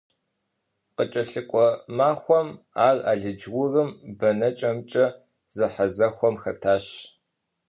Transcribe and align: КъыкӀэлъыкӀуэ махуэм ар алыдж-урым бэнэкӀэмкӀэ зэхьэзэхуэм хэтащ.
КъыкӀэлъыкӀуэ 0.95 1.67
махуэм 1.97 2.49
ар 2.87 2.97
алыдж-урым 3.11 3.89
бэнэкӀэмкӀэ 4.17 5.05
зэхьэзэхуэм 5.55 6.35
хэтащ. 6.41 6.85